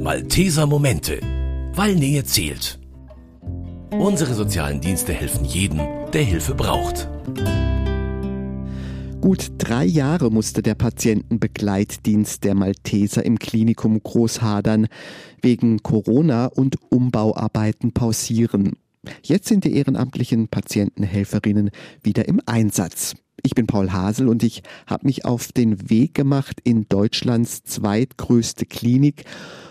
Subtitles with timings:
[0.00, 1.18] Malteser Momente,
[1.74, 2.78] weil Nähe zählt.
[3.90, 5.80] Unsere sozialen Dienste helfen jedem,
[6.12, 7.08] der Hilfe braucht.
[9.20, 14.86] Gut drei Jahre musste der Patientenbegleitdienst der Malteser im Klinikum Großhadern
[15.42, 18.76] wegen Corona und Umbauarbeiten pausieren.
[19.24, 21.70] Jetzt sind die ehrenamtlichen Patientenhelferinnen
[22.04, 23.16] wieder im Einsatz.
[23.42, 28.66] Ich bin Paul Hasel und ich habe mich auf den Weg gemacht in Deutschlands zweitgrößte
[28.66, 29.24] Klinik,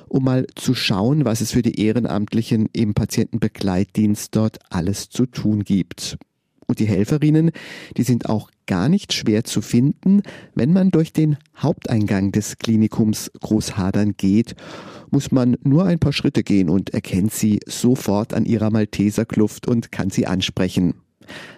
[0.07, 5.63] um mal zu schauen, was es für die Ehrenamtlichen im Patientenbegleitdienst dort alles zu tun
[5.63, 6.17] gibt.
[6.65, 7.51] Und die Helferinnen,
[7.97, 10.21] die sind auch gar nicht schwer zu finden.
[10.53, 14.55] Wenn man durch den Haupteingang des Klinikums Großhadern geht,
[15.09, 19.91] muss man nur ein paar Schritte gehen und erkennt sie sofort an ihrer Malteserkluft und
[19.91, 20.93] kann sie ansprechen.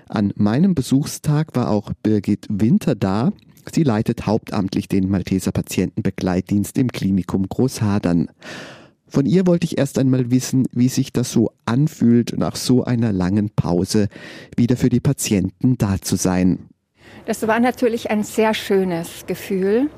[0.08, 3.32] An meinem Besuchstag war auch Birgit Winter da.
[3.72, 8.30] Sie leitet hauptamtlich den Malteser Patientenbegleitdienst im Klinikum Großhadern.
[9.08, 13.12] Von ihr wollte ich erst einmal wissen, wie sich das so anfühlt, nach so einer
[13.12, 14.08] langen Pause
[14.56, 16.70] wieder für die Patienten da zu sein.
[17.26, 19.90] Das war natürlich ein sehr schönes Gefühl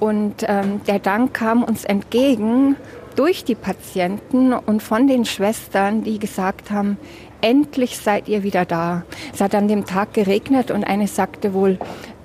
[0.00, 2.76] und ähm, der Dank kam uns entgegen
[3.16, 6.96] durch die Patienten und von den Schwestern, die gesagt haben,
[7.44, 9.04] endlich seid ihr wieder da.
[9.32, 11.78] Es hat an dem Tag geregnet und eine sagte wohl,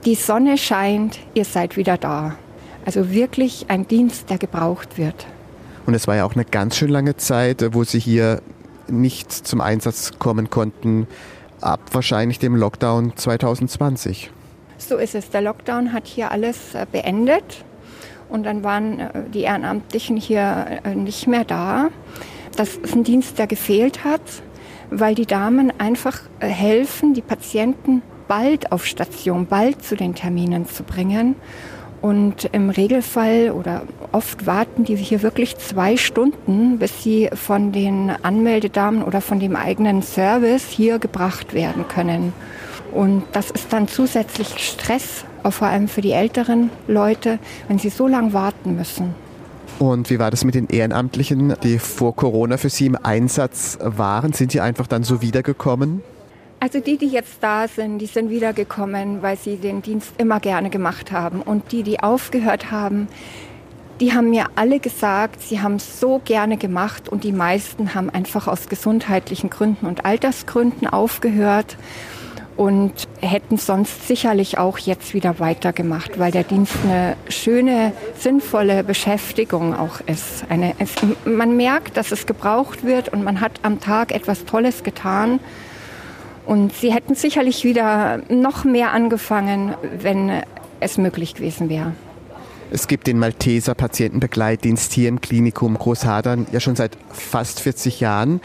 [0.06, 2.36] die Sonne scheint, ihr seid wieder da.
[2.86, 5.28] Also wirklich ein Dienst, der gebraucht wird.
[5.86, 8.42] Und es war ja auch eine ganz schön lange Zeit, wo Sie hier
[8.88, 11.06] nicht zum Einsatz kommen konnten,
[11.60, 14.32] ab wahrscheinlich dem Lockdown 2020.
[14.78, 15.30] So ist es.
[15.32, 17.66] Der Lockdown hat hier alles äh, beendet
[18.30, 21.90] und dann waren äh, die Ehrenamtlichen hier äh, nicht mehr da.
[22.56, 24.22] Das ist ein Dienst, der gefehlt hat,
[24.92, 30.84] weil die Damen einfach helfen, die Patienten bald auf Station, bald zu den Terminen zu
[30.84, 31.36] bringen.
[32.02, 33.82] Und im Regelfall oder
[34.14, 39.58] oft warten die hier wirklich zwei Stunden, bis sie von den Anmeldedamen oder von dem
[39.58, 42.32] eigenen Service hier gebracht werden können.
[42.94, 47.38] Und das ist dann zusätzlich Stress, auch vor allem für die älteren Leute,
[47.68, 49.14] wenn sie so lange warten müssen.
[49.80, 54.34] Und wie war das mit den Ehrenamtlichen, die vor Corona für Sie im Einsatz waren?
[54.34, 56.04] Sind die einfach dann so wiedergekommen?
[56.60, 60.70] Also die, die jetzt da sind, die sind wiedergekommen, weil sie den Dienst immer gerne
[60.70, 61.42] gemacht haben.
[61.42, 63.08] Und die, die aufgehört haben,
[64.02, 68.10] die haben mir alle gesagt, sie haben es so gerne gemacht und die meisten haben
[68.10, 71.78] einfach aus gesundheitlichen Gründen und Altersgründen aufgehört
[72.60, 79.74] und hätten sonst sicherlich auch jetzt wieder weitergemacht, weil der Dienst eine schöne, sinnvolle Beschäftigung
[79.74, 80.44] auch ist.
[80.50, 80.94] Eine, es,
[81.24, 85.40] man merkt, dass es gebraucht wird und man hat am Tag etwas Tolles getan.
[86.46, 90.30] Und sie hätten sicherlich wieder noch mehr angefangen, wenn
[90.82, 91.94] es möglich gewesen wäre.
[92.72, 98.42] Es gibt den Malteser Patientenbegleitdienst hier im Klinikum Großhadern ja schon seit fast 40 Jahren.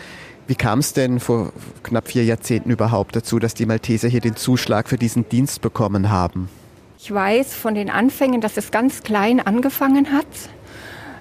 [0.47, 4.37] Wie kam es denn vor knapp vier Jahrzehnten überhaupt dazu, dass die Malteser hier den
[4.37, 6.49] Zuschlag für diesen Dienst bekommen haben?
[6.99, 10.27] Ich weiß von den Anfängen, dass es ganz klein angefangen hat.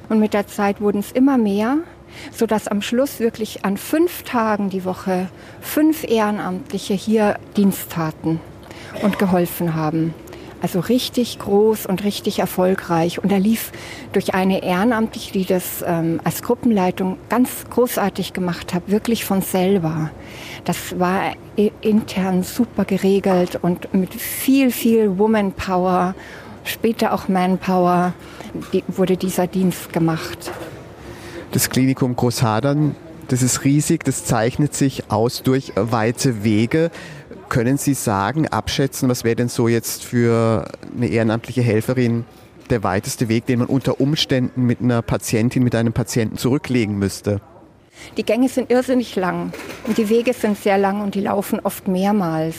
[0.10, 1.78] Und mit der Zeit wurden es immer mehr
[2.32, 5.30] sodass am Schluss wirklich an fünf Tagen die Woche
[5.62, 8.40] fünf Ehrenamtliche hier Dienst taten
[9.02, 10.14] und geholfen haben.
[10.64, 13.22] Also richtig groß und richtig erfolgreich.
[13.22, 13.74] Und er lief
[14.14, 20.10] durch eine Ehrenamtliche, die das ähm, als Gruppenleitung ganz großartig gemacht hat, wirklich von selber.
[20.64, 21.34] Das war
[21.82, 26.16] intern super geregelt und mit viel, viel Womanpower,
[26.64, 28.14] später auch Manpower,
[28.72, 30.50] die, wurde dieser Dienst gemacht.
[31.52, 32.96] Das Klinikum Großhadern,
[33.28, 36.90] das ist riesig, das zeichnet sich aus durch weite Wege.
[37.54, 40.66] Können Sie sagen, abschätzen, was wäre denn so jetzt für
[40.98, 42.26] eine ehrenamtliche Helferin
[42.72, 47.42] der weiteste Weg, den man unter Umständen mit einer Patientin, mit einem Patienten zurücklegen müsste?
[48.18, 49.54] Die Gänge sind irrsinnig lang
[49.86, 52.56] und die Wege sind sehr lang und die laufen oft mehrmals,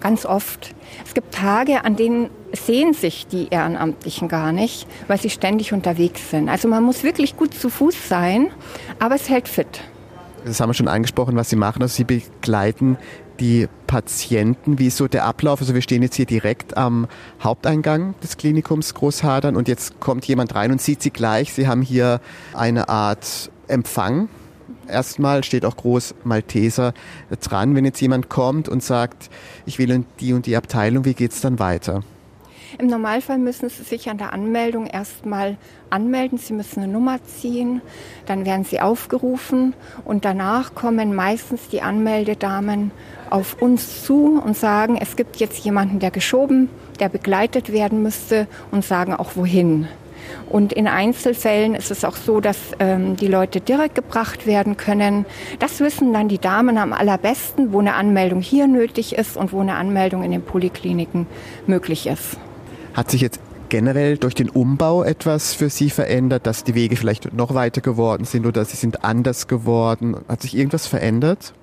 [0.00, 0.74] ganz oft.
[1.06, 6.30] Es gibt Tage, an denen sehen sich die Ehrenamtlichen gar nicht, weil sie ständig unterwegs
[6.30, 6.48] sind.
[6.48, 8.50] Also man muss wirklich gut zu Fuß sein,
[8.98, 9.80] aber es hält fit.
[10.44, 11.80] Das haben wir schon angesprochen, was Sie machen.
[11.80, 12.98] Also Sie begleiten
[13.40, 14.78] die Patienten.
[14.78, 15.60] Wie ist so der Ablauf?
[15.60, 17.06] Also wir stehen jetzt hier direkt am
[17.42, 21.52] Haupteingang des Klinikums Großhadern und jetzt kommt jemand rein und sieht Sie gleich.
[21.52, 22.20] Sie haben hier
[22.54, 24.28] eine Art Empfang.
[24.88, 26.92] Erstmal steht auch groß Malteser
[27.40, 27.74] dran.
[27.74, 29.30] Wenn jetzt jemand kommt und sagt,
[29.66, 32.02] ich will in die und die Abteilung, wie geht es dann weiter?
[32.78, 35.56] Im Normalfall müssen Sie sich an der Anmeldung erstmal
[35.90, 36.38] anmelden.
[36.38, 37.82] Sie müssen eine Nummer ziehen,
[38.26, 39.74] dann werden Sie aufgerufen
[40.04, 42.90] und danach kommen meistens die Anmeldedamen
[43.30, 46.68] auf uns zu und sagen, es gibt jetzt jemanden, der geschoben,
[46.98, 49.86] der begleitet werden müsste und sagen auch wohin.
[50.50, 55.26] Und in Einzelfällen ist es auch so, dass ähm, die Leute direkt gebracht werden können.
[55.58, 59.60] Das wissen dann die Damen am allerbesten, wo eine Anmeldung hier nötig ist und wo
[59.60, 61.26] eine Anmeldung in den Polikliniken
[61.66, 62.38] möglich ist.
[62.94, 67.34] Hat sich jetzt generell durch den Umbau etwas für Sie verändert, dass die Wege vielleicht
[67.34, 70.16] noch weiter geworden sind oder sie sind anders geworden?
[70.28, 71.54] Hat sich irgendwas verändert?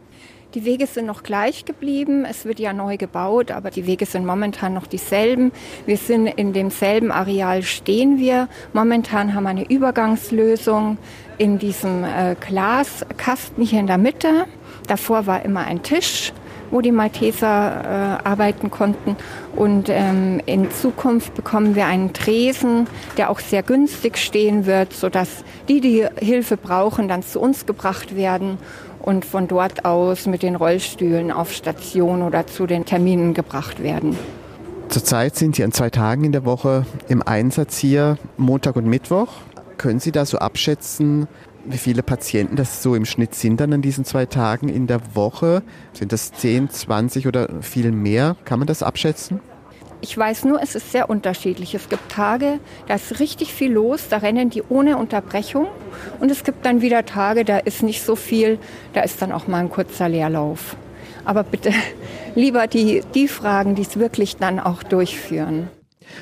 [0.56, 2.26] Die Wege sind noch gleich geblieben.
[2.30, 5.54] Es wird ja neu gebaut, aber die Wege sind momentan noch dieselben.
[5.86, 8.50] Wir sind in demselben Areal stehen wir.
[8.74, 10.98] Momentan haben wir eine Übergangslösung
[11.38, 14.48] in diesem äh, Glaskasten hier in der Mitte.
[14.88, 16.34] Davor war immer ein Tisch
[16.72, 19.16] wo die Malteser äh, arbeiten konnten.
[19.56, 22.88] Und ähm, in Zukunft bekommen wir einen Tresen,
[23.18, 28.16] der auch sehr günstig stehen wird, sodass die, die Hilfe brauchen, dann zu uns gebracht
[28.16, 28.58] werden
[29.02, 34.18] und von dort aus mit den Rollstühlen auf Station oder zu den Terminen gebracht werden.
[34.90, 39.30] Zurzeit sind Sie an zwei Tagen in der Woche im Einsatz hier, Montag und Mittwoch.
[39.78, 41.28] Können Sie da so abschätzen,
[41.66, 45.16] wie viele Patienten das so im Schnitt sind dann an diesen zwei Tagen in der
[45.16, 45.64] Woche?
[45.94, 48.36] Sind das 10, 20 oder viel mehr?
[48.46, 49.40] Kann man das abschätzen?
[50.04, 51.76] Ich weiß nur, es ist sehr unterschiedlich.
[51.76, 55.68] Es gibt Tage, da ist richtig viel los, da rennen die ohne Unterbrechung.
[56.20, 58.58] Und es gibt dann wieder Tage, da ist nicht so viel,
[58.94, 60.76] da ist dann auch mal ein kurzer Leerlauf.
[61.24, 61.72] Aber bitte
[62.36, 65.70] lieber die, die Fragen, die es wirklich dann auch durchführen.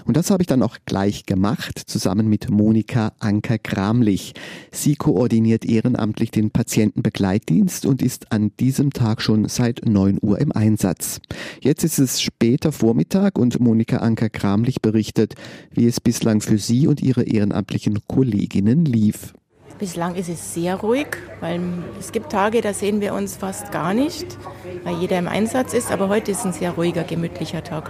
[0.05, 4.33] Und das habe ich dann auch gleich gemacht, zusammen mit Monika Anker-Gramlich.
[4.71, 10.51] Sie koordiniert ehrenamtlich den Patientenbegleitdienst und ist an diesem Tag schon seit 9 Uhr im
[10.51, 11.19] Einsatz.
[11.61, 15.35] Jetzt ist es später Vormittag und Monika Anker-Gramlich berichtet,
[15.71, 19.33] wie es bislang für sie und ihre ehrenamtlichen Kolleginnen lief.
[19.79, 21.07] Bislang ist es sehr ruhig,
[21.39, 21.61] weil
[21.97, 24.37] es gibt Tage, da sehen wir uns fast gar nicht,
[24.83, 25.89] weil jeder im Einsatz ist.
[25.89, 27.89] Aber heute ist ein sehr ruhiger, gemütlicher Tag.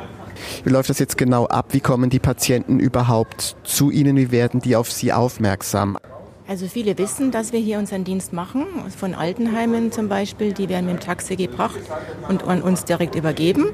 [0.64, 1.70] Wie läuft das jetzt genau ab?
[1.72, 4.18] Wie kommen die Patienten überhaupt zu Ihnen?
[4.18, 5.98] Wie werden die auf Sie aufmerksam?
[6.48, 8.66] Also viele wissen, dass wir hier unseren Dienst machen,
[8.96, 11.80] von Altenheimen zum Beispiel, die werden mit dem Taxi gebracht
[12.28, 13.66] und an uns direkt übergeben.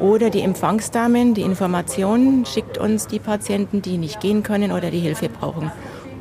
[0.00, 5.00] Oder die Empfangsdamen, die Informationen schickt uns die Patienten, die nicht gehen können oder die
[5.00, 5.70] Hilfe brauchen.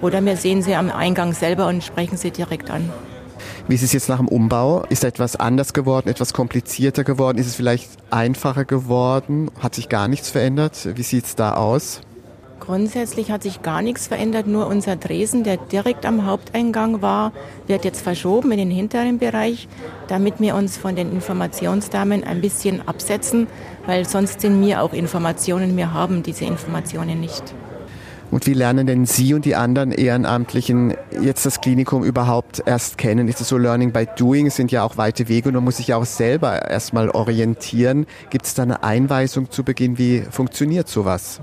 [0.01, 2.90] Oder wir sehen sie am Eingang selber und sprechen sie direkt an.
[3.68, 4.84] Wie ist es jetzt nach dem Umbau?
[4.90, 7.38] Ist etwas anders geworden, etwas komplizierter geworden?
[7.38, 9.51] Ist es vielleicht einfacher geworden?
[9.60, 10.90] Hat sich gar nichts verändert?
[10.96, 12.01] Wie sieht es da aus?
[12.60, 17.31] Grundsätzlich hat sich gar nichts verändert, nur unser Dresen, der direkt am Haupteingang war,
[17.68, 19.68] wird jetzt verschoben in den hinteren Bereich,
[20.07, 23.48] damit wir uns von den Informationsdamen ein bisschen absetzen,
[23.86, 27.56] weil sonst sind wir auch Informationen, wir haben diese Informationen nicht.
[28.31, 33.28] Und wie lernen denn Sie und die anderen Ehrenamtlichen jetzt das Klinikum überhaupt erst kennen?
[33.28, 34.46] Ist es so Learning by Doing?
[34.46, 38.06] Es sind ja auch weite Wege und man muss sich ja auch selber erstmal orientieren.
[38.30, 39.98] Gibt es da eine Einweisung zu Beginn?
[39.98, 41.42] Wie funktioniert sowas?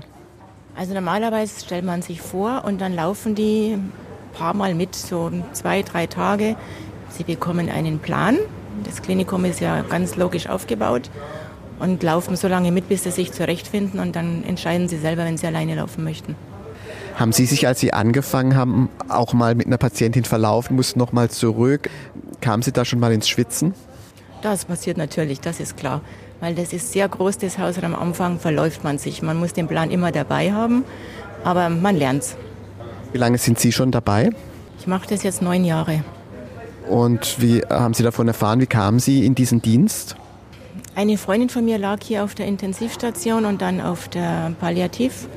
[0.77, 3.91] Also normalerweise stellt man sich vor und dann laufen die ein
[4.33, 6.55] paar Mal mit, so zwei, drei Tage.
[7.09, 8.37] Sie bekommen einen Plan.
[8.85, 11.09] Das Klinikum ist ja ganz logisch aufgebaut
[11.79, 15.37] und laufen so lange mit, bis sie sich zurechtfinden und dann entscheiden sie selber, wenn
[15.37, 16.35] sie alleine laufen möchten.
[17.17, 21.13] Haben Sie sich, als Sie angefangen haben, auch mal mit einer Patientin verlaufen, mussten noch
[21.13, 21.89] mal zurück?
[22.41, 23.73] Kamen Sie da schon mal ins Schwitzen?
[24.43, 26.01] Das passiert natürlich, das ist klar.
[26.41, 29.23] Weil das ist sehr groß, das Haus, und am Anfang verläuft man sich.
[29.23, 30.83] Man muss den Plan immer dabei haben,
[31.43, 32.37] aber man lernt's.
[33.11, 34.29] Wie lange sind Sie schon dabei?
[34.77, 36.03] Ich mache das jetzt neun Jahre.
[36.87, 38.61] Und wie haben Sie davon erfahren?
[38.61, 40.15] Wie kamen Sie in diesen Dienst?
[40.93, 45.27] Eine Freundin von mir lag hier auf der Intensivstation und dann auf der Palliativ.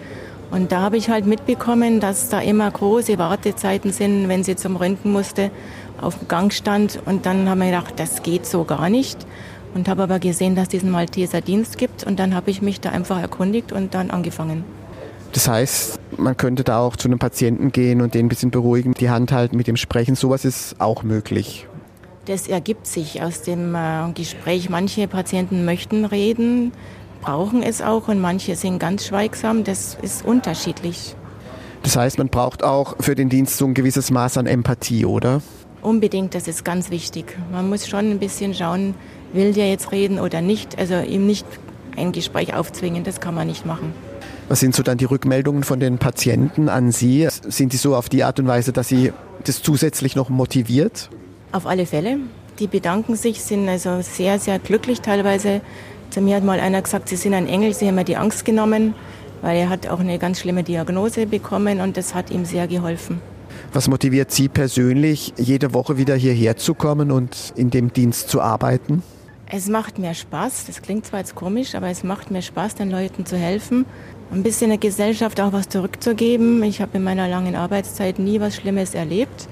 [0.50, 4.76] Und da habe ich halt mitbekommen, dass da immer große Wartezeiten sind, wenn sie zum
[4.76, 5.50] Röntgen musste,
[6.00, 7.00] auf dem Gang stand.
[7.06, 9.26] Und dann haben wir gedacht, das geht so gar nicht.
[9.74, 12.02] Und habe aber gesehen, dass es diesen Malteser Dienst gibt.
[12.02, 14.64] Und dann habe ich mich da einfach erkundigt und dann angefangen.
[15.32, 18.94] Das heißt, man könnte da auch zu einem Patienten gehen und den ein bisschen beruhigen,
[18.94, 20.16] die Hand halten, mit dem sprechen.
[20.16, 21.68] Sowas ist auch möglich.
[22.26, 24.68] Das ergibt sich aus dem äh, Gespräch.
[24.68, 26.72] Manche Patienten möchten reden,
[27.20, 29.64] brauchen es auch und manche sind ganz schweigsam.
[29.64, 31.14] Das ist unterschiedlich.
[31.82, 35.40] Das heißt, man braucht auch für den Dienst so ein gewisses Maß an Empathie, oder?
[35.82, 37.38] Unbedingt, das ist ganz wichtig.
[37.50, 38.94] Man muss schon ein bisschen schauen,
[39.32, 40.78] will der jetzt reden oder nicht.
[40.78, 41.46] Also ihm nicht
[41.96, 43.94] ein Gespräch aufzwingen, das kann man nicht machen.
[44.48, 47.28] Was sind so dann die Rückmeldungen von den Patienten an Sie?
[47.30, 49.12] Sind die so auf die Art und Weise, dass Sie
[49.44, 51.08] das zusätzlich noch motiviert?
[51.52, 52.18] Auf alle Fälle.
[52.58, 55.60] Die bedanken sich, sind also sehr, sehr glücklich teilweise,
[56.10, 58.44] zu mir hat mal einer gesagt, Sie sind ein Engel, Sie haben mir die Angst
[58.44, 58.94] genommen.
[59.42, 63.20] weil er hat auch eine ganz schlimme Diagnose bekommen und das hat ihm sehr geholfen.
[63.72, 68.40] Was motiviert Sie persönlich, jede Woche wieder hierher zu kommen und in dem Dienst zu
[68.40, 69.02] arbeiten?
[69.46, 70.66] Es macht mir Spaß.
[70.66, 73.84] Das klingt zwar jetzt komisch, aber es macht mir Spaß, den Leuten zu helfen.
[74.32, 76.62] Ein bisschen der Gesellschaft auch was zurückzugeben.
[76.62, 79.48] Ich habe in meiner langen Arbeitszeit nie was Schlimmes erlebt.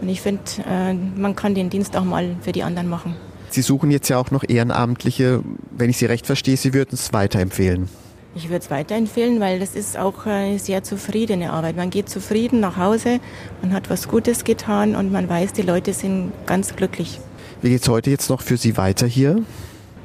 [0.00, 3.16] Und ich finde, äh, man kann den Dienst auch mal für die anderen machen.
[3.54, 5.42] Sie suchen jetzt ja auch noch Ehrenamtliche.
[5.70, 7.88] Wenn ich Sie recht verstehe, Sie würden es weiterempfehlen.
[8.34, 11.76] Ich würde es weiterempfehlen, weil das ist auch eine sehr zufriedene Arbeit.
[11.76, 13.20] Man geht zufrieden nach Hause,
[13.62, 17.20] man hat was Gutes getan und man weiß, die Leute sind ganz glücklich.
[17.62, 19.40] Wie geht es heute jetzt noch für Sie weiter hier?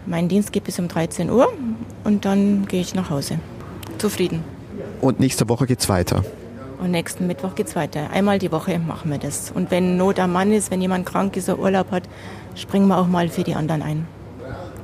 [0.06, 1.51] Mein Dienst geht bis um 13 Uhr
[2.03, 3.39] und dann gehe ich nach Hause.
[3.98, 4.44] Zufrieden.
[5.01, 6.24] Und nächste Woche geht es weiter?
[6.80, 8.10] Und nächsten Mittwoch geht es weiter.
[8.12, 9.52] Einmal die Woche machen wir das.
[9.52, 12.04] Und wenn Not am Mann ist, wenn jemand krank ist oder Urlaub hat,
[12.56, 14.08] springen wir auch mal für die anderen ein.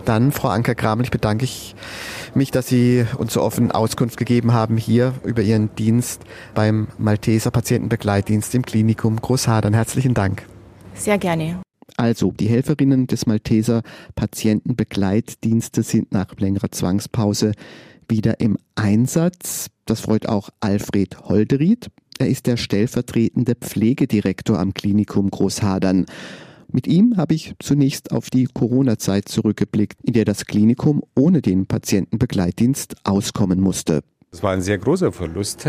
[0.04, 1.76] Dann, Frau Anker-Kramlich, bedanke ich
[2.36, 6.22] mich, dass Sie uns so offen Auskunft gegeben haben hier über Ihren Dienst
[6.54, 9.74] beim Malteser Patientenbegleitdienst im Klinikum Großhadern.
[9.74, 10.46] Herzlichen Dank.
[10.94, 11.62] Sehr gerne.
[11.98, 13.82] Also, die Helferinnen des Malteser
[14.16, 17.54] Patientenbegleitdienstes sind nach längerer Zwangspause
[18.08, 19.70] wieder im Einsatz.
[19.86, 21.90] Das freut auch Alfred Holderied.
[22.18, 26.06] Er ist der stellvertretende Pflegedirektor am Klinikum Großhadern.
[26.72, 31.68] Mit ihm habe ich zunächst auf die Corona-Zeit zurückgeblickt, in der das Klinikum ohne den
[31.68, 34.02] Patientenbegleitdienst auskommen musste.
[34.32, 35.66] Es war ein sehr großer Verlust.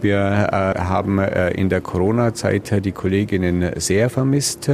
[0.00, 4.70] Wir äh, haben äh, in der Corona-Zeit die Kolleginnen sehr vermisst.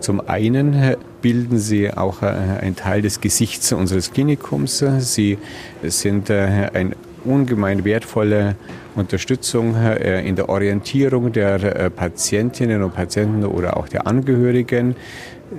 [0.00, 4.82] Zum einen bilden sie auch äh, einen Teil des Gesichts unseres Klinikums.
[5.00, 5.36] Sie
[5.82, 6.94] sind ein
[7.28, 8.56] ungemein wertvolle
[8.98, 14.96] Unterstützung äh, in der Orientierung der äh, Patientinnen und Patienten oder auch der Angehörigen.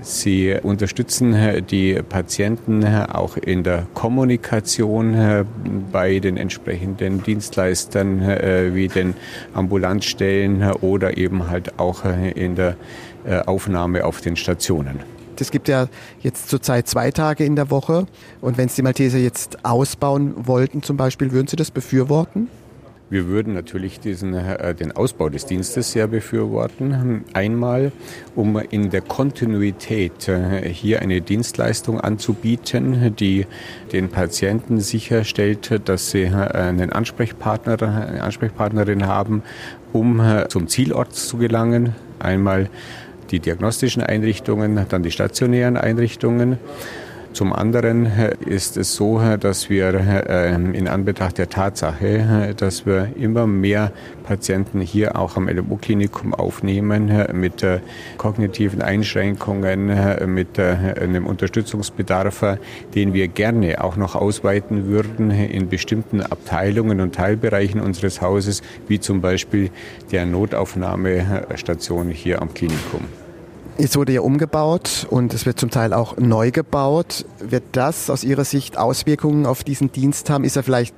[0.01, 5.45] Sie unterstützen äh, die Patienten auch in der Kommunikation
[5.91, 8.21] bei den entsprechenden Dienstleistern
[8.73, 9.15] wie den
[9.53, 12.03] Ambulanzstellen oder eben halt auch
[12.35, 12.75] in der
[13.45, 15.18] Aufnahme auf den Stationen.
[15.41, 15.88] Es gibt ja
[16.22, 18.05] jetzt zurzeit zwei Tage in der Woche.
[18.41, 22.50] Und wenn es die Malteser jetzt ausbauen wollten zum Beispiel, würden Sie das befürworten?
[23.12, 27.25] Wir würden natürlich diesen, äh, den Ausbau des Dienstes sehr befürworten.
[27.34, 27.91] Einmal,
[28.36, 33.48] um in der Kontinuität äh, hier eine Dienstleistung anzubieten, die
[33.91, 39.41] den Patienten sicherstellt, dass sie äh, einen Ansprechpartner, eine Ansprechpartnerin haben,
[39.91, 41.96] um zum Zielort zu gelangen.
[42.19, 42.69] Einmal
[43.31, 46.57] die diagnostischen Einrichtungen, dann die stationären Einrichtungen.
[47.33, 52.86] Zum anderen äh, ist es so, äh, dass wir äh, in Anbetracht der Tatsache, dass
[52.86, 53.91] wir immer mehr
[54.24, 57.65] Patienten hier auch am LMU-Klinikum aufnehmen mit
[58.17, 62.57] kognitiven Einschränkungen, mit einem Unterstützungsbedarf,
[62.93, 69.00] den wir gerne auch noch ausweiten würden in bestimmten Abteilungen und Teilbereichen unseres Hauses, wie
[69.00, 69.71] zum Beispiel
[70.12, 73.28] der Notaufnahmestation hier am Klinikum.
[73.81, 77.25] Es wurde ja umgebaut und es wird zum Teil auch neu gebaut.
[77.39, 80.43] Wird das aus Ihrer Sicht Auswirkungen auf diesen Dienst haben?
[80.43, 80.93] Ist er vielleicht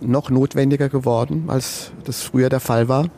[0.00, 3.10] noch notwendiger geworden, als das früher der Fall war?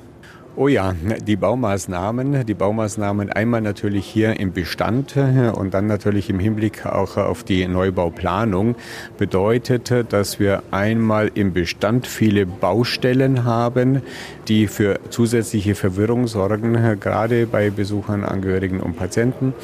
[0.61, 0.93] Oh ja,
[1.25, 7.17] die Baumaßnahmen, die Baumaßnahmen einmal natürlich hier im Bestand und dann natürlich im Hinblick auch
[7.17, 8.75] auf die Neubauplanung
[9.19, 14.03] bedeutet, dass wir einmal im Bestand viele Baustellen haben,
[14.49, 19.55] die für zusätzliche Verwirrung sorgen, gerade bei Besuchern, Angehörigen und Patienten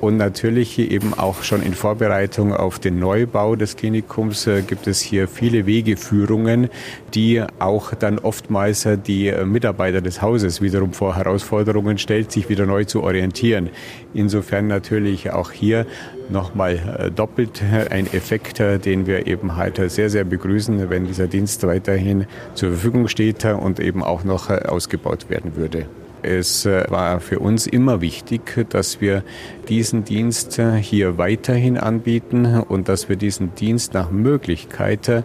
[0.00, 5.00] und natürlich eben auch schon in Vorbereitung auf den Neubau des Klinikums äh, gibt es
[5.00, 6.68] hier viele Wegeführungen,
[7.14, 12.48] die auch dann oftmals äh, die äh, Mitarbeiter des Hauses wiederum vor Herausforderungen stellt, sich
[12.48, 13.70] wieder neu zu orientieren.
[14.14, 15.86] Insofern natürlich auch hier
[16.30, 22.26] nochmal doppelt ein Effekt, den wir eben halt sehr, sehr begrüßen, wenn dieser Dienst weiterhin
[22.54, 25.86] zur Verfügung steht und eben auch noch ausgebaut werden würde.
[26.22, 29.22] Es äh, war für uns immer wichtig, dass wir
[29.68, 35.22] diesen Dienst äh, hier weiterhin anbieten und dass wir diesen Dienst nach Möglichkeit äh,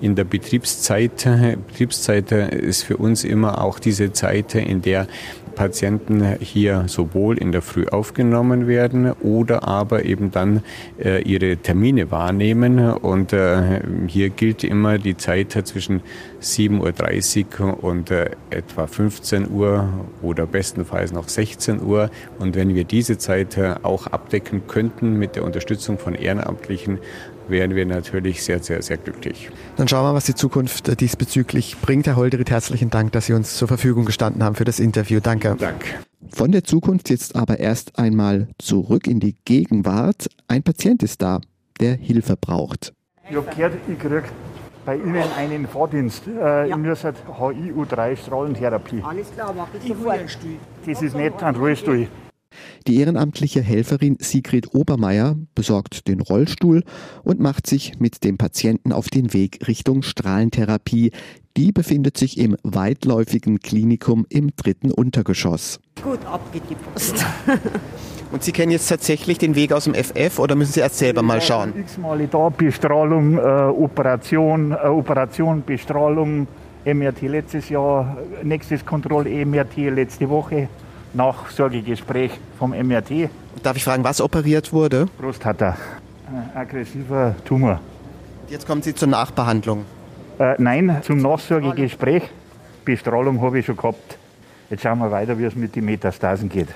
[0.00, 1.26] in der Betriebszeit,
[1.68, 5.08] Betriebszeit ist für uns immer auch diese Zeit, in der
[5.56, 10.62] Patienten hier sowohl in der Früh aufgenommen werden oder aber eben dann
[11.02, 12.78] äh, ihre Termine wahrnehmen.
[12.78, 16.02] Und äh, hier gilt immer die Zeit zwischen
[16.40, 19.88] 7.30 Uhr und äh, etwa 15 Uhr
[20.22, 22.10] oder bestenfalls noch 16 Uhr.
[22.38, 26.98] Und wenn wir diese Zeit äh, auch abdecken könnten mit der Unterstützung von Ehrenamtlichen,
[27.48, 29.50] wären wir natürlich sehr, sehr, sehr glücklich.
[29.76, 32.06] Dann schauen wir, was die Zukunft äh, diesbezüglich bringt.
[32.06, 35.20] Herr Holderit, herzlichen Dank, dass Sie uns zur Verfügung gestanden haben für das Interview.
[35.20, 35.56] Danke.
[35.58, 35.84] Dank.
[36.28, 40.28] Von der Zukunft jetzt aber erst einmal zurück in die Gegenwart.
[40.48, 41.40] Ein Patient ist da,
[41.80, 42.92] der Hilfe braucht.
[43.28, 44.24] Ich habe gehört, ich kriege
[44.84, 46.26] bei Ihnen einen Fahrdienst.
[46.26, 46.66] Äh, ja.
[46.66, 49.02] Ihr müsst HIU3 Strahlentherapie.
[49.02, 50.20] Alles klar, mach ich sofort.
[50.86, 52.08] Das ist nicht ein Rollstuhl.
[52.86, 56.82] Die ehrenamtliche Helferin Sigrid Obermeier besorgt den Rollstuhl
[57.24, 61.12] und macht sich mit dem Patienten auf den Weg Richtung Strahlentherapie.
[61.56, 65.80] Die befindet sich im weitläufigen Klinikum im dritten Untergeschoss.
[66.02, 66.84] Gut abgedippt.
[68.32, 71.22] Und Sie kennen jetzt tatsächlich den Weg aus dem FF oder müssen Sie erst selber
[71.22, 71.72] mal schauen?
[71.78, 76.48] X-Male da, Bestrahlung, äh, Operation, äh, Operation, Bestrahlung,
[76.84, 80.68] MRT letztes Jahr, nächstes Kontroll-MRT letzte Woche,
[81.16, 83.30] Nachsorgegespräch vom MRT.
[83.62, 85.06] Darf ich fragen, was operiert wurde?
[85.18, 85.76] Prostata,
[86.54, 87.80] äh, aggressiver Tumor.
[88.48, 89.84] Jetzt kommen Sie zur Nachbehandlung.
[90.38, 92.22] Äh, nein, zum Nachsorgegespräch.
[92.84, 94.18] Bestrahlung habe ich schon gehabt.
[94.70, 96.68] Jetzt schauen wir weiter, wie es mit den Metastasen geht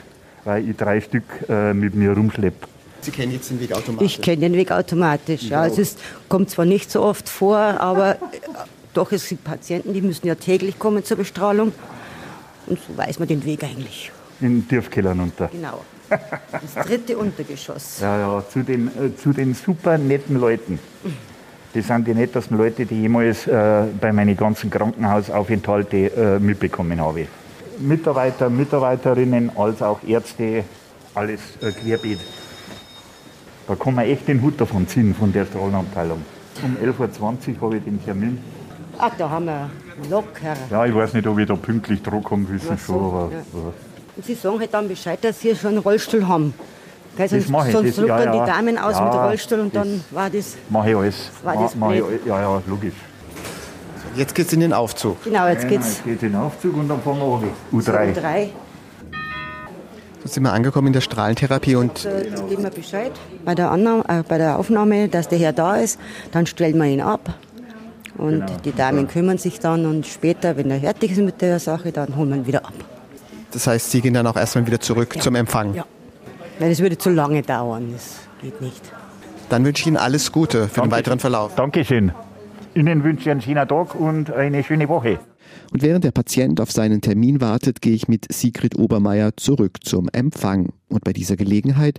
[0.44, 2.68] weil ich drei Stück äh, mit mir rumschleppe.
[3.02, 4.16] Sie kennen jetzt den Weg automatisch?
[4.16, 5.44] Ich kenne den Weg automatisch.
[5.44, 8.16] Ja, es ist, kommt zwar nicht so oft vor, aber äh,
[8.92, 11.73] doch, es sind Patienten, die müssen ja täglich kommen zur Bestrahlung.
[12.66, 14.12] Und so weiß man den Weg eigentlich.
[14.40, 15.49] In den Tiefkeller runter.
[15.52, 15.80] Genau.
[16.09, 17.99] Das dritte Untergeschoss.
[18.00, 20.78] Ja, ja, zu den, äh, zu den super netten Leuten.
[21.73, 27.00] Das sind die nettesten Leute, die ich jemals äh, bei meinen ganzen Krankenhausaufenthalten äh, mitbekommen
[27.00, 27.26] habe.
[27.78, 30.64] Mitarbeiter, Mitarbeiterinnen als auch Ärzte,
[31.14, 32.18] alles äh, querbeet.
[33.68, 36.23] Da kann man echt den Hut davon ziehen, von der Strahlenabteilung.
[36.64, 38.38] Um 11.20 Uhr habe ich den Termin.
[38.99, 39.70] Ach, da haben wir
[40.11, 40.56] locker.
[40.70, 43.30] Ja, ich weiß nicht, ob ich da pünktlich dran komme, wissen so, schon, aber.
[43.32, 43.73] Ja.
[44.17, 46.55] Und Sie sagen halt dann Bescheid, dass Sie schon einen Rollstuhl haben.
[47.17, 48.33] Gell, sonst das ich, sonst das, ja, ja.
[48.33, 50.57] die Damen aus ja, mit Rollstuhl und dann war das.
[50.69, 51.31] Mache ich alles.
[51.43, 52.95] War das mach ich, ja, ja, logisch.
[54.17, 55.23] Jetzt geht's in den Aufzug.
[55.25, 55.88] Genau, jetzt geht's.
[55.88, 57.49] Jetzt geht in den Aufzug und dann fahren wir runter.
[57.73, 58.17] U3.
[58.17, 58.49] U3.
[60.23, 62.05] Jetzt sind wir angekommen in der Strahlentherapie und.
[62.05, 63.12] Äh, dann geben wir Bescheid
[63.45, 65.99] bei der, Annahme, äh, bei der Aufnahme, dass der Herr da ist.
[66.33, 67.35] Dann stellen wir ihn ab.
[68.19, 68.59] Und genau.
[68.64, 72.17] die Damen kümmern sich dann und später, wenn er fertig ist mit der Sache, dann
[72.17, 72.75] holen wir ihn wieder ab.
[73.52, 75.23] Das heißt, Sie gehen dann auch erstmal wieder zurück ja.
[75.23, 75.75] zum Empfang?
[75.75, 75.85] Ja.
[76.59, 77.92] Weil es würde zu lange dauern.
[77.92, 78.80] Das geht nicht.
[79.49, 80.88] Dann wünsche ich Ihnen alles Gute für Danke.
[80.88, 81.54] den weiteren Verlauf.
[81.57, 82.12] Dankeschön.
[82.75, 85.19] Ihnen wünsche ich einen schönen Tag und eine schöne Woche.
[85.73, 90.08] Und während der Patient auf seinen Termin wartet, gehe ich mit Sigrid Obermeier zurück zum
[90.13, 90.73] Empfang.
[90.89, 91.99] Und bei dieser Gelegenheit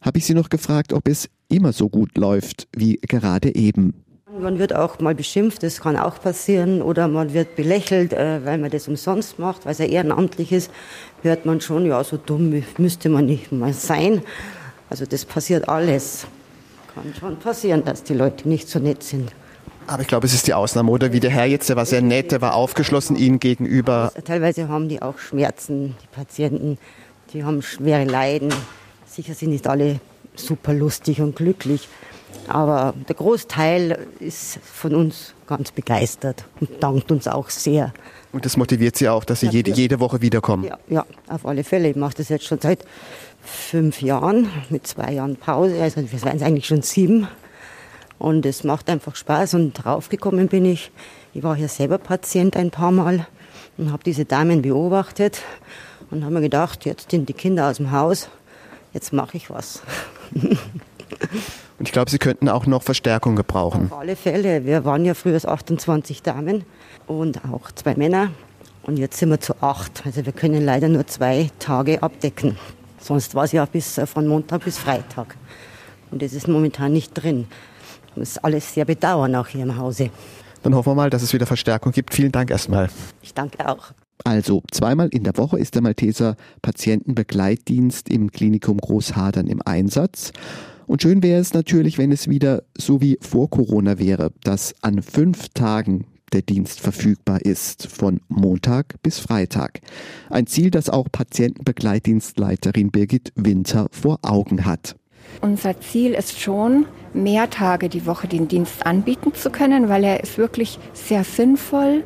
[0.00, 4.05] habe ich sie noch gefragt, ob es immer so gut läuft wie gerade eben.
[4.38, 8.58] Man wird auch mal beschimpft, das kann auch passieren, oder man wird belächelt, äh, weil
[8.58, 10.70] man das umsonst macht, weil es ja ehrenamtlich ist,
[11.22, 14.22] hört man schon, ja, so dumm müsste man nicht mal sein.
[14.90, 16.26] Also das passiert alles.
[16.94, 19.32] Kann schon passieren, dass die Leute nicht so nett sind.
[19.86, 21.12] Aber ich glaube, es ist die Ausnahme, oder?
[21.12, 24.12] Wie der Herr jetzt, der war sehr nett, der war aufgeschlossen Ihnen gegenüber.
[24.24, 26.78] Teilweise haben die auch Schmerzen, die Patienten,
[27.32, 28.52] die haben schwere Leiden.
[29.06, 30.00] Sicher sind nicht alle
[30.34, 31.88] super lustig und glücklich,
[32.48, 37.92] aber der Großteil ist von uns ganz begeistert und dankt uns auch sehr.
[38.32, 40.64] Und das motiviert Sie auch, dass Sie jede, jede Woche wiederkommen?
[40.64, 41.90] Ja, ja, auf alle Fälle.
[41.90, 42.84] Ich mache das jetzt schon seit
[43.42, 45.80] fünf Jahren mit zwei Jahren Pause.
[45.80, 47.28] Also wir sind eigentlich schon sieben.
[48.18, 49.54] Und es macht einfach Spaß.
[49.54, 50.90] Und draufgekommen bin ich,
[51.34, 53.26] ich war hier selber Patient ein paar Mal
[53.76, 55.42] und habe diese Damen beobachtet
[56.10, 58.28] und habe mir gedacht, jetzt sind die Kinder aus dem Haus,
[58.92, 59.82] jetzt mache ich was.
[61.78, 63.90] Und ich glaube, Sie könnten auch noch Verstärkung gebrauchen.
[63.90, 64.64] Auf alle Fälle.
[64.64, 66.64] Wir waren ja früher 28 Damen
[67.06, 68.30] und auch zwei Männer.
[68.82, 70.02] Und jetzt sind wir zu acht.
[70.06, 72.56] Also wir können leider nur zwei Tage abdecken.
[72.98, 75.36] Sonst war es ja bis, äh, von Montag bis Freitag.
[76.10, 77.46] Und das ist momentan nicht drin.
[78.14, 80.10] Das ist alles sehr bedauern, auch hier im Hause.
[80.62, 82.14] Dann hoffen wir mal, dass es wieder Verstärkung gibt.
[82.14, 82.88] Vielen Dank erstmal.
[83.22, 83.92] Ich danke auch.
[84.24, 90.32] Also zweimal in der Woche ist der Malteser Patientenbegleitdienst im Klinikum Großhadern im Einsatz.
[90.86, 95.02] Und schön wäre es natürlich, wenn es wieder so wie vor Corona wäre, dass an
[95.02, 99.80] fünf Tagen der Dienst verfügbar ist, von Montag bis Freitag.
[100.30, 104.96] Ein Ziel, das auch Patientenbegleitdienstleiterin Birgit Winter vor Augen hat.
[105.40, 110.22] Unser Ziel ist schon, mehr Tage die Woche den Dienst anbieten zu können, weil er
[110.22, 112.04] ist wirklich sehr sinnvoll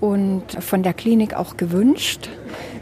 [0.00, 2.28] und von der Klinik auch gewünscht.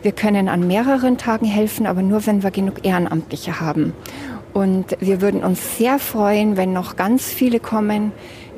[0.02, 3.92] Wir können an mehreren Tagen helfen, aber nur wenn wir genug Ehrenamtliche haben.
[4.58, 8.10] Und wir würden uns sehr freuen, wenn noch ganz viele kommen,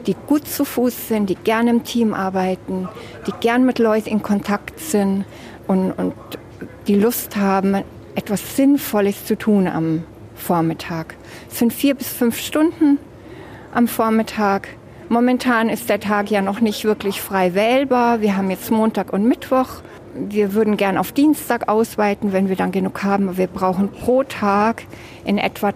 [0.07, 2.89] die gut zu Fuß sind, die gerne im Team arbeiten,
[3.27, 5.27] die gern mit Leuten in Kontakt sind
[5.67, 6.15] und, und
[6.87, 7.85] die Lust haben,
[8.15, 10.05] etwas Sinnvolles zu tun am
[10.37, 11.17] Vormittag.
[11.51, 12.97] Es sind vier bis fünf Stunden
[13.75, 14.69] am Vormittag.
[15.11, 18.23] Momentan ist der Tag ja noch nicht wirklich frei wählbar.
[18.23, 19.83] Wir haben jetzt Montag und Mittwoch.
[20.15, 23.37] Wir würden gern auf Dienstag ausweiten, wenn wir dann genug haben.
[23.37, 24.85] Wir brauchen pro Tag
[25.27, 25.75] in etwa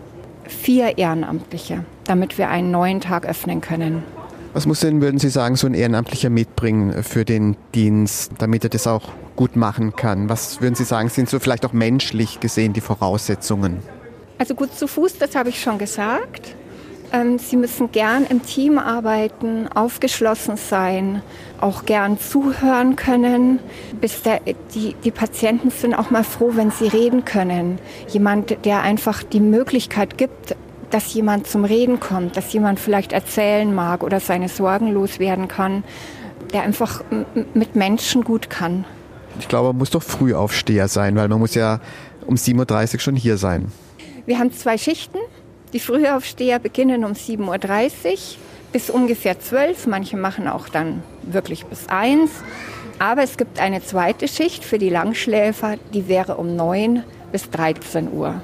[0.49, 4.03] vier Ehrenamtliche, damit wir einen neuen Tag öffnen können.
[4.55, 8.71] Was muss denn, würden Sie sagen, so ein Ehrenamtlicher mitbringen für den Dienst, damit er
[8.71, 10.29] das auch gut machen kann?
[10.29, 13.79] Was würden Sie sagen, sind so vielleicht auch menschlich gesehen die Voraussetzungen?
[14.39, 16.55] Also gut zu Fuß, das habe ich schon gesagt.
[17.13, 21.23] Ähm, Sie müssen gern im Team arbeiten, aufgeschlossen sein,
[21.61, 23.59] auch gern zuhören können.
[24.01, 24.41] Bis der,
[24.75, 27.79] die, die Patienten sind auch mal froh, wenn sie reden können.
[28.09, 30.57] Jemand, der einfach die Möglichkeit gibt,
[30.91, 35.83] dass jemand zum Reden kommt, dass jemand vielleicht erzählen mag oder seine Sorgen loswerden kann,
[36.53, 37.03] der einfach
[37.55, 38.85] mit Menschen gut kann.
[39.41, 41.81] Ich glaube, man muss doch Frühaufsteher sein, weil man muss ja
[42.27, 43.73] um 7.30 Uhr schon hier sein.
[44.27, 45.19] Wir haben zwei Schichten.
[45.73, 48.19] Die Frühaufsteher beginnen um 7.30 Uhr
[48.75, 49.87] bis ungefähr 12.
[49.87, 52.29] Manche machen auch dann wirklich bis 1.
[52.99, 58.13] Aber es gibt eine zweite Schicht für die Langschläfer, die wäre um 9 bis 13
[58.13, 58.43] Uhr.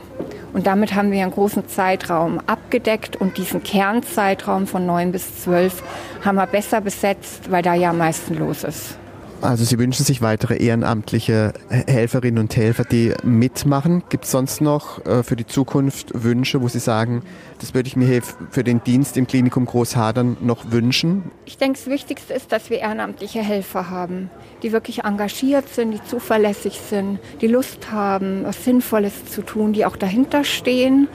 [0.53, 5.83] Und damit haben wir einen großen Zeitraum abgedeckt und diesen Kernzeitraum von 9 bis 12
[6.25, 8.97] haben wir besser besetzt, weil da ja am meisten los ist.
[9.43, 14.03] Also Sie wünschen sich weitere ehrenamtliche Helferinnen und Helfer, die mitmachen.
[14.11, 17.23] Gibt es sonst noch äh, für die Zukunft Wünsche, wo Sie sagen,
[17.59, 21.31] das würde ich mir für den Dienst im Klinikum Großhadern noch wünschen?
[21.47, 24.31] Ich denke, das Wichtigste ist, dass wir ehrenamtliche Helfer haben,
[24.63, 29.87] die wirklich engagiert sind, die zuverlässig sind, die Lust haben, was Sinnvolles zu tun, die
[29.87, 31.09] auch dahinter stehen.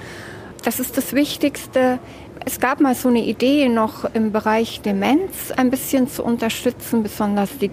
[0.64, 2.00] Das ist das Wichtigste.
[2.44, 7.58] Es gab mal so eine Idee, noch im Bereich Demenz ein bisschen zu unterstützen, besonders
[7.60, 7.70] die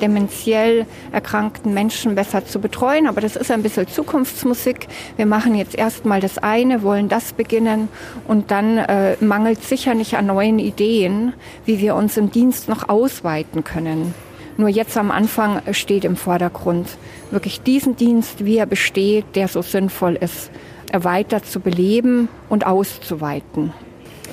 [0.00, 3.06] dementiell erkrankten Menschen besser zu betreuen.
[3.06, 4.88] Aber das ist ein bisschen Zukunftsmusik.
[5.16, 7.88] Wir machen jetzt erstmal das eine, wollen das beginnen
[8.28, 12.88] und dann äh, mangelt sicher nicht an neuen Ideen, wie wir uns im Dienst noch
[12.88, 14.14] ausweiten können.
[14.56, 16.86] Nur jetzt am Anfang steht im Vordergrund,
[17.30, 20.50] wirklich diesen Dienst, wie er besteht, der so sinnvoll ist,
[20.92, 23.72] weiter zu beleben und auszuweiten.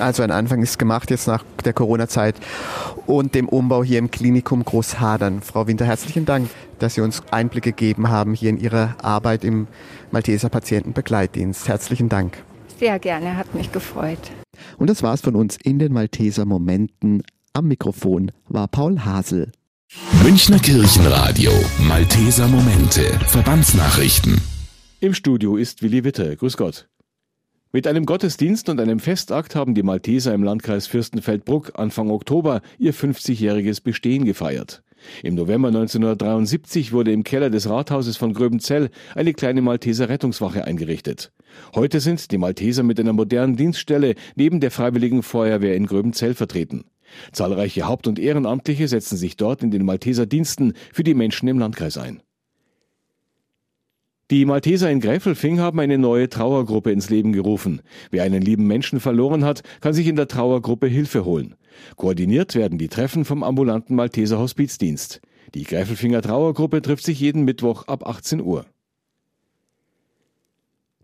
[0.00, 2.36] Also ein Anfang ist gemacht jetzt nach der Corona-Zeit
[3.06, 5.42] und dem Umbau hier im Klinikum Großhadern.
[5.42, 9.66] Frau Winter, herzlichen Dank, dass Sie uns Einblick gegeben haben hier in Ihre Arbeit im
[10.10, 11.68] Malteser Patientenbegleitdienst.
[11.68, 12.42] Herzlichen Dank.
[12.78, 14.30] Sehr gerne, hat mich gefreut.
[14.78, 17.22] Und das war's von uns in den Malteser Momenten.
[17.52, 19.52] Am Mikrofon war Paul Hasel.
[20.22, 24.40] Münchner Kirchenradio, Malteser Momente, Verbandsnachrichten.
[25.00, 26.36] Im Studio ist Willi Witte.
[26.36, 26.89] Grüß Gott.
[27.72, 32.92] Mit einem Gottesdienst und einem Festakt haben die Malteser im Landkreis Fürstenfeldbruck Anfang Oktober ihr
[32.92, 34.82] 50-jähriges Bestehen gefeiert.
[35.22, 41.30] Im November 1973 wurde im Keller des Rathauses von Gröbenzell eine kleine Malteser Rettungswache eingerichtet.
[41.72, 46.86] Heute sind die Malteser mit einer modernen Dienststelle neben der Freiwilligen Feuerwehr in Gröbenzell vertreten.
[47.30, 51.60] Zahlreiche Haupt- und Ehrenamtliche setzen sich dort in den Malteser Diensten für die Menschen im
[51.60, 52.20] Landkreis ein.
[54.30, 57.82] Die Malteser in Gräfelfing haben eine neue Trauergruppe ins Leben gerufen.
[58.12, 61.56] Wer einen lieben Menschen verloren hat, kann sich in der Trauergruppe Hilfe holen.
[61.96, 65.20] Koordiniert werden die Treffen vom ambulanten Malteser Hospizdienst.
[65.56, 68.66] Die Gräfelfinger Trauergruppe trifft sich jeden Mittwoch ab 18 Uhr.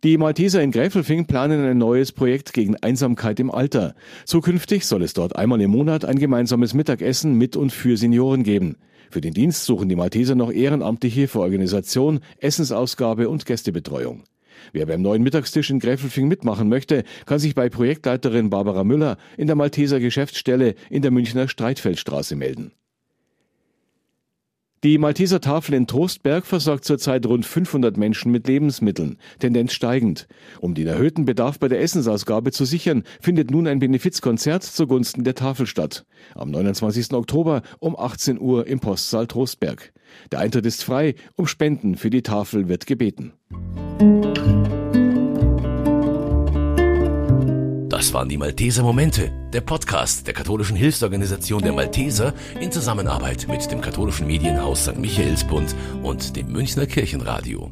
[0.04, 3.96] Die Malteser in Gräfelfing planen ein neues Projekt gegen Einsamkeit im Alter.
[4.24, 8.76] Zukünftig soll es dort einmal im Monat ein gemeinsames Mittagessen mit und für Senioren geben.
[9.10, 14.24] Für den Dienst suchen die Malteser noch Ehrenamtliche für Organisation, Essensausgabe und Gästebetreuung.
[14.72, 19.46] Wer beim neuen Mittagstisch in Gräfelfing mitmachen möchte, kann sich bei Projektleiterin Barbara Müller in
[19.46, 22.72] der Malteser Geschäftsstelle in der Münchner Streitfeldstraße melden.
[24.86, 30.28] Die Malteser Tafel in Trostberg versorgt zurzeit rund 500 Menschen mit Lebensmitteln, Tendenz steigend.
[30.60, 35.34] Um den erhöhten Bedarf bei der Essensausgabe zu sichern, findet nun ein Benefizkonzert zugunsten der
[35.34, 36.06] Tafel statt.
[36.36, 37.14] Am 29.
[37.14, 39.92] Oktober um 18 Uhr im Postsaal Trostberg.
[40.30, 43.32] Der Eintritt ist frei, um Spenden für die Tafel wird gebeten.
[43.98, 44.15] Das
[48.16, 53.82] waren die Malteser Momente, der Podcast der katholischen Hilfsorganisation der Malteser in Zusammenarbeit mit dem
[53.82, 54.96] katholischen Medienhaus St.
[54.96, 57.70] Michaelsbund und dem Münchner Kirchenradio.